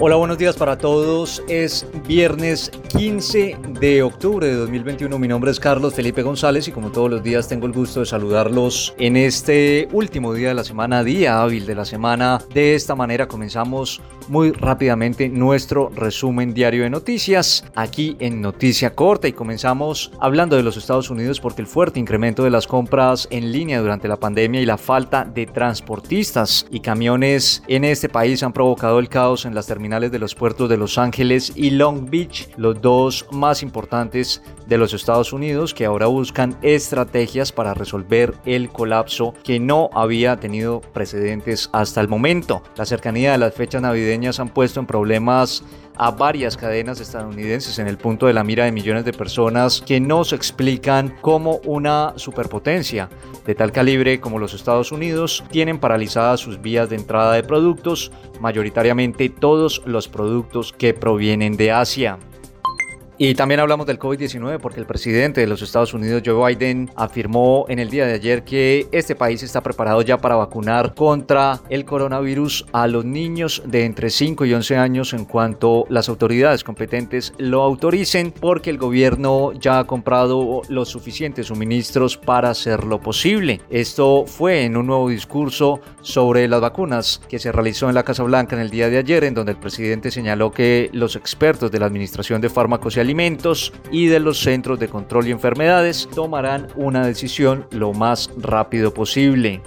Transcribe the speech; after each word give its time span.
Hola, 0.00 0.16
buenos 0.16 0.38
días 0.38 0.56
para 0.56 0.76
todos. 0.76 1.40
Es 1.48 1.86
viernes 2.08 2.68
15 2.98 3.56
de 3.80 4.02
octubre 4.02 4.44
de 4.44 4.54
2021. 4.54 5.16
Mi 5.20 5.28
nombre 5.28 5.52
es 5.52 5.60
Carlos 5.60 5.94
Felipe 5.94 6.22
González 6.22 6.66
y 6.66 6.72
como 6.72 6.90
todos 6.90 7.08
los 7.08 7.22
días 7.22 7.46
tengo 7.46 7.66
el 7.66 7.72
gusto 7.72 8.00
de 8.00 8.06
saludarlos 8.06 8.92
en 8.98 9.16
este 9.16 9.88
último 9.92 10.34
día 10.34 10.48
de 10.48 10.54
la 10.54 10.64
semana, 10.64 11.04
día 11.04 11.40
hábil 11.40 11.64
de 11.64 11.76
la 11.76 11.84
semana. 11.84 12.40
De 12.52 12.74
esta 12.74 12.96
manera 12.96 13.28
comenzamos 13.28 14.02
muy 14.26 14.50
rápidamente 14.50 15.28
nuestro 15.28 15.90
resumen 15.94 16.54
diario 16.54 16.82
de 16.82 16.90
noticias 16.90 17.64
aquí 17.76 18.16
en 18.18 18.40
Noticia 18.40 18.96
Corta 18.96 19.28
y 19.28 19.32
comenzamos 19.32 20.10
hablando 20.18 20.56
de 20.56 20.64
los 20.64 20.76
Estados 20.76 21.08
Unidos 21.08 21.40
porque 21.40 21.62
el 21.62 21.68
fuerte 21.68 22.00
incremento 22.00 22.42
de 22.42 22.50
las 22.50 22.66
compras 22.66 23.28
en 23.30 23.52
línea 23.52 23.80
durante 23.80 24.08
la 24.08 24.16
pandemia 24.16 24.60
y 24.60 24.66
la 24.66 24.78
falta 24.78 25.24
de 25.24 25.46
transportistas 25.46 26.66
y 26.70 26.80
camiones 26.80 27.62
en 27.68 27.84
este 27.84 28.08
país 28.08 28.42
han 28.42 28.52
provocado 28.52 28.98
el 28.98 29.08
caos 29.08 29.44
en 29.44 29.54
las 29.54 29.66
terminales 29.66 29.84
de 30.00 30.18
los 30.18 30.34
puertos 30.34 30.68
de 30.68 30.76
Los 30.76 30.98
Ángeles 30.98 31.52
y 31.54 31.70
Long 31.70 32.10
Beach, 32.10 32.48
los 32.56 32.80
dos 32.80 33.26
más 33.30 33.62
importantes 33.62 34.42
de 34.66 34.76
los 34.76 34.92
Estados 34.92 35.32
Unidos, 35.32 35.72
que 35.72 35.84
ahora 35.84 36.06
buscan 36.06 36.56
estrategias 36.62 37.52
para 37.52 37.74
resolver 37.74 38.34
el 38.44 38.70
colapso 38.70 39.34
que 39.44 39.60
no 39.60 39.90
había 39.94 40.36
tenido 40.36 40.80
precedentes 40.80 41.70
hasta 41.72 42.00
el 42.00 42.08
momento. 42.08 42.62
La 42.76 42.86
cercanía 42.86 43.32
de 43.32 43.38
las 43.38 43.54
fechas 43.54 43.82
navideñas 43.82 44.40
han 44.40 44.48
puesto 44.48 44.80
en 44.80 44.86
problemas 44.86 45.62
a 45.96 46.10
varias 46.10 46.56
cadenas 46.56 47.00
estadounidenses 47.00 47.78
en 47.78 47.86
el 47.86 47.96
punto 47.96 48.26
de 48.26 48.32
la 48.32 48.44
mira 48.44 48.64
de 48.64 48.72
millones 48.72 49.04
de 49.04 49.12
personas 49.12 49.82
que 49.86 50.00
no 50.00 50.24
se 50.24 50.36
explican 50.36 51.14
cómo 51.20 51.60
una 51.64 52.14
superpotencia 52.16 53.08
de 53.46 53.54
tal 53.54 53.72
calibre 53.72 54.20
como 54.20 54.38
los 54.38 54.54
Estados 54.54 54.92
Unidos 54.92 55.44
tienen 55.50 55.78
paralizadas 55.78 56.40
sus 56.40 56.60
vías 56.60 56.88
de 56.90 56.96
entrada 56.96 57.34
de 57.34 57.42
productos, 57.42 58.10
mayoritariamente 58.40 59.28
todos 59.28 59.82
los 59.86 60.08
productos 60.08 60.72
que 60.72 60.94
provienen 60.94 61.56
de 61.56 61.72
Asia. 61.72 62.18
Y 63.16 63.34
también 63.34 63.60
hablamos 63.60 63.86
del 63.86 64.00
COVID-19 64.00 64.58
porque 64.58 64.80
el 64.80 64.86
presidente 64.86 65.40
de 65.40 65.46
los 65.46 65.62
Estados 65.62 65.94
Unidos, 65.94 66.22
Joe 66.24 66.54
Biden, 66.54 66.90
afirmó 66.96 67.64
en 67.68 67.78
el 67.78 67.88
día 67.88 68.06
de 68.06 68.14
ayer 68.14 68.42
que 68.42 68.88
este 68.90 69.14
país 69.14 69.42
está 69.44 69.62
preparado 69.62 70.02
ya 70.02 70.18
para 70.18 70.34
vacunar 70.34 70.94
contra 70.94 71.60
el 71.70 71.84
coronavirus 71.84 72.66
a 72.72 72.88
los 72.88 73.04
niños 73.04 73.62
de 73.66 73.84
entre 73.84 74.10
5 74.10 74.46
y 74.46 74.54
11 74.54 74.76
años 74.76 75.12
en 75.12 75.26
cuanto 75.26 75.84
las 75.90 76.08
autoridades 76.08 76.64
competentes 76.64 77.32
lo 77.38 77.62
autoricen 77.62 78.32
porque 78.32 78.70
el 78.70 78.78
gobierno 78.78 79.52
ya 79.52 79.78
ha 79.78 79.84
comprado 79.86 80.62
los 80.68 80.88
suficientes 80.88 81.46
suministros 81.46 82.16
para 82.16 82.50
hacerlo 82.50 83.00
posible. 83.00 83.60
Esto 83.70 84.24
fue 84.26 84.64
en 84.64 84.76
un 84.76 84.88
nuevo 84.88 85.08
discurso 85.08 85.80
sobre 86.00 86.48
las 86.48 86.60
vacunas 86.60 87.22
que 87.28 87.38
se 87.38 87.52
realizó 87.52 87.88
en 87.88 87.94
la 87.94 88.02
Casa 88.02 88.24
Blanca 88.24 88.56
en 88.56 88.62
el 88.62 88.70
día 88.70 88.90
de 88.90 88.98
ayer 88.98 89.22
en 89.22 89.34
donde 89.34 89.52
el 89.52 89.58
presidente 89.58 90.10
señaló 90.10 90.50
que 90.50 90.90
los 90.92 91.14
expertos 91.14 91.70
de 91.70 91.78
la 91.78 91.86
Administración 91.86 92.40
de 92.40 92.50
Fármacos 92.50 92.96
y 92.96 93.00
Alimentos 93.00 93.13
y 93.90 94.06
de 94.06 94.20
los 94.20 94.40
Centros 94.40 94.78
de 94.78 94.88
Control 94.88 95.28
y 95.28 95.30
Enfermedades 95.30 96.08
tomarán 96.14 96.68
una 96.76 97.06
decisión 97.06 97.66
lo 97.70 97.92
más 97.92 98.30
rápido 98.36 98.92
posible. 98.92 99.62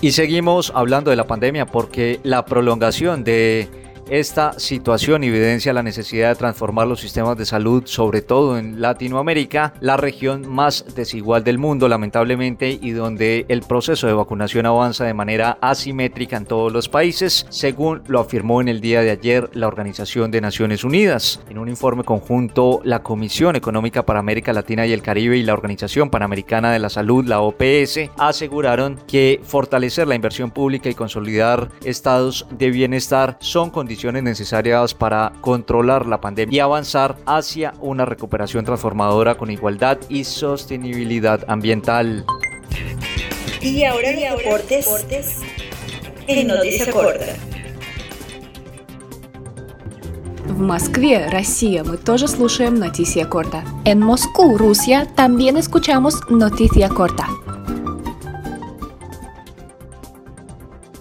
Y 0.00 0.12
seguimos 0.12 0.70
hablando 0.74 1.10
de 1.10 1.16
la 1.16 1.26
pandemia 1.26 1.66
porque 1.66 2.20
la 2.22 2.44
prolongación 2.44 3.24
de 3.24 3.68
esta 4.08 4.58
situación 4.58 5.24
evidencia 5.24 5.72
la 5.72 5.82
necesidad 5.82 6.30
de 6.30 6.34
transformar 6.36 6.86
los 6.86 7.00
sistemas 7.00 7.36
de 7.36 7.46
salud, 7.46 7.82
sobre 7.86 8.22
todo 8.22 8.58
en 8.58 8.80
Latinoamérica, 8.80 9.74
la 9.80 9.96
región 9.96 10.48
más 10.48 10.84
desigual 10.94 11.44
del 11.44 11.58
mundo, 11.58 11.88
lamentablemente, 11.88 12.78
y 12.80 12.90
donde 12.90 13.46
el 13.48 13.62
proceso 13.62 14.06
de 14.06 14.12
vacunación 14.12 14.66
avanza 14.66 15.04
de 15.04 15.14
manera 15.14 15.58
asimétrica 15.60 16.36
en 16.36 16.46
todos 16.46 16.72
los 16.72 16.88
países, 16.88 17.46
según 17.50 18.02
lo 18.06 18.20
afirmó 18.20 18.60
en 18.60 18.68
el 18.68 18.80
día 18.80 19.00
de 19.00 19.10
ayer 19.10 19.50
la 19.54 19.68
Organización 19.68 20.30
de 20.30 20.40
Naciones 20.40 20.84
Unidas. 20.84 21.40
En 21.48 21.58
un 21.58 21.68
informe 21.68 22.04
conjunto, 22.04 22.80
la 22.84 23.02
Comisión 23.02 23.56
Económica 23.56 24.04
para 24.04 24.20
América 24.20 24.52
Latina 24.52 24.86
y 24.86 24.92
el 24.92 25.02
Caribe 25.02 25.36
y 25.36 25.42
la 25.42 25.54
Organización 25.54 26.10
Panamericana 26.10 26.72
de 26.72 26.78
la 26.78 26.90
Salud, 26.90 27.24
la 27.24 27.40
OPS, 27.40 28.10
aseguraron 28.18 29.00
que 29.06 29.40
fortalecer 29.42 30.06
la 30.06 30.14
inversión 30.14 30.50
pública 30.50 30.88
y 30.88 30.94
consolidar 30.94 31.70
estados 31.84 32.46
de 32.50 32.70
bienestar 32.70 33.36
son 33.40 33.70
condiciones 33.93 34.23
necesarias 34.23 34.93
para 34.93 35.31
controlar 35.41 36.05
la 36.05 36.21
pandemia 36.21 36.57
y 36.57 36.59
avanzar 36.59 37.17
hacia 37.25 37.73
una 37.79 38.05
recuperación 38.05 38.65
transformadora 38.65 39.35
con 39.35 39.51
igualdad 39.51 39.97
y 40.09 40.23
sostenibilidad 40.23 41.43
ambiental. 41.47 42.25
Y 43.61 43.83
ahora, 43.83 44.11
y 44.11 44.25
ahora 44.25 44.43
deportes, 44.43 44.85
deportes 44.85 45.37
en 46.27 46.47
Noticia 46.47 46.91
Corta. 46.91 47.25
В 50.45 50.59
Москве, 50.59 51.27
Россия, 51.27 51.83
мы 51.83 51.97
тоже 51.97 52.27
слушаем 52.27 52.75
Noticia 52.75 53.29
Corta. 53.29 53.63
En 53.85 53.99
Moscú, 53.99 54.57
Rusia, 54.57 55.07
también 55.15 55.57
escuchamos 55.57 56.19
Noticia 56.29 56.89
Corta. 56.89 57.27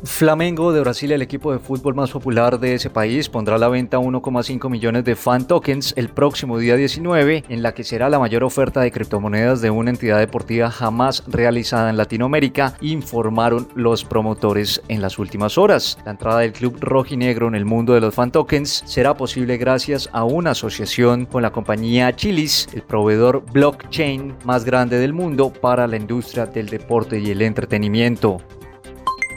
Flamengo 0.05 0.73
de 0.73 0.81
Brasil, 0.81 1.13
el 1.13 1.21
equipo 1.21 1.53
de 1.53 1.59
fútbol 1.59 1.95
más 1.95 2.11
popular 2.11 2.59
de 2.59 2.73
ese 2.73 2.89
país, 2.89 3.29
pondrá 3.29 3.55
a 3.55 3.57
la 3.57 3.69
venta 3.69 3.99
1,5 3.99 4.69
millones 4.69 5.05
de 5.05 5.15
fan 5.15 5.47
tokens 5.47 5.93
el 5.95 6.09
próximo 6.09 6.57
día 6.57 6.75
19, 6.75 7.45
en 7.47 7.63
la 7.63 7.73
que 7.73 7.85
será 7.85 8.09
la 8.09 8.19
mayor 8.19 8.43
oferta 8.43 8.81
de 8.81 8.91
criptomonedas 8.91 9.61
de 9.61 9.69
una 9.69 9.91
entidad 9.91 10.19
deportiva 10.19 10.69
jamás 10.69 11.23
realizada 11.27 11.89
en 11.89 11.95
Latinoamérica, 11.95 12.75
informaron 12.81 13.69
los 13.75 14.03
promotores 14.03 14.81
en 14.89 15.01
las 15.01 15.19
últimas 15.19 15.57
horas. 15.57 15.97
La 16.03 16.11
entrada 16.11 16.39
del 16.39 16.51
club 16.51 16.77
rojinegro 16.81 17.47
en 17.47 17.55
el 17.55 17.63
mundo 17.63 17.93
de 17.93 18.01
los 18.01 18.13
fan 18.13 18.29
tokens 18.29 18.83
será 18.85 19.13
posible 19.13 19.55
gracias 19.55 20.09
a 20.11 20.25
una 20.25 20.51
asociación 20.51 21.25
con 21.25 21.43
la 21.43 21.51
compañía 21.51 22.13
Chilis, 22.13 22.67
el 22.73 22.81
proveedor 22.81 23.45
blockchain 23.53 24.35
más 24.43 24.65
grande 24.65 24.99
del 24.99 25.13
mundo 25.13 25.53
para 25.53 25.87
la 25.87 25.95
industria 25.95 26.45
del 26.45 26.67
deporte 26.67 27.19
y 27.19 27.31
el 27.31 27.41
entretenimiento. 27.41 28.41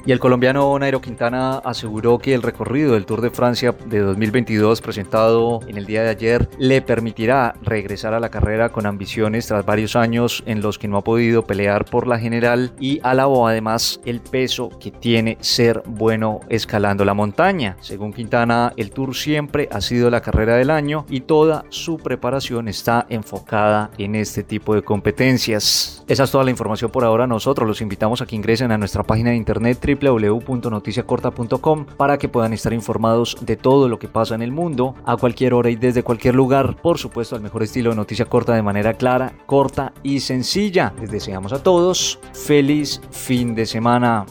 Y 0.06 0.12
el 0.12 0.20
colombiano 0.20 0.78
Nairo 0.78 1.00
Quintana 1.00 1.58
aseguró 1.64 2.20
que 2.20 2.32
el 2.32 2.42
recorrido 2.42 2.92
del 2.92 3.06
Tour 3.06 3.22
de 3.22 3.30
Francia 3.30 3.74
de 3.86 3.98
2022 3.98 4.80
presentado 4.80 5.58
en 5.66 5.76
el 5.76 5.84
día 5.84 6.04
de 6.04 6.10
ayer 6.10 6.48
le 6.60 6.80
permitirá 6.80 7.56
regresar 7.60 8.14
a 8.14 8.20
la 8.20 8.28
carrera 8.28 8.68
con 8.68 8.86
ambiciones 8.86 9.48
tras 9.48 9.66
varios 9.66 9.96
años 9.96 10.44
en 10.46 10.62
los 10.62 10.78
que 10.78 10.86
no 10.86 10.98
ha 10.98 11.02
podido 11.02 11.42
pelear 11.42 11.86
por 11.86 12.06
la 12.06 12.20
general 12.20 12.72
y 12.78 13.00
alabó 13.02 13.48
además 13.48 14.00
el 14.04 14.20
peso 14.20 14.70
que 14.78 14.92
tiene 14.92 15.38
ser 15.40 15.82
bueno 15.86 16.38
escalando 16.50 17.04
la 17.04 17.14
montaña. 17.14 17.76
Según 17.80 18.12
Quintana, 18.12 18.72
el 18.76 18.92
Tour 18.92 19.16
siempre 19.16 19.68
ha 19.72 19.80
sido 19.80 20.08
la 20.08 20.20
carrera 20.20 20.54
del 20.54 20.70
año 20.70 21.04
y 21.10 21.22
toda 21.22 21.64
su 21.68 21.96
preparación 21.96 22.68
está 22.68 23.06
enfocada 23.08 23.90
en 23.98 24.14
este 24.14 24.44
tipo 24.44 24.76
de 24.76 24.82
competencias. 24.82 26.04
Esa 26.06 26.22
es 26.22 26.30
toda 26.30 26.44
la 26.44 26.52
información 26.52 26.92
por 26.92 27.02
ahora. 27.02 27.26
Nosotros 27.26 27.66
los 27.66 27.80
invitamos 27.80 28.22
a 28.22 28.26
que 28.26 28.36
ingresen 28.36 28.70
a 28.70 28.78
nuestra 28.78 29.02
página 29.02 29.30
de 29.30 29.36
internet 29.36 29.80
www.noticiacorta.com 29.98 31.86
para 31.96 32.18
que 32.18 32.28
puedan 32.28 32.52
estar 32.52 32.72
informados 32.72 33.36
de 33.40 33.56
todo 33.56 33.88
lo 33.88 33.98
que 33.98 34.08
pasa 34.08 34.34
en 34.34 34.42
el 34.42 34.52
mundo 34.52 34.94
a 35.04 35.16
cualquier 35.16 35.54
hora 35.54 35.70
y 35.70 35.76
desde 35.76 36.02
cualquier 36.02 36.34
lugar. 36.34 36.76
Por 36.82 36.98
supuesto, 36.98 37.36
al 37.36 37.42
mejor 37.42 37.62
estilo 37.62 37.90
de 37.90 37.96
noticia 37.96 38.26
corta 38.26 38.54
de 38.54 38.62
manera 38.62 38.94
clara, 38.94 39.32
corta 39.46 39.92
y 40.02 40.20
sencilla. 40.20 40.94
Les 41.00 41.10
deseamos 41.10 41.52
a 41.52 41.62
todos 41.62 42.18
feliz 42.32 43.00
fin 43.10 43.54
de 43.54 43.66
semana. 43.66 44.26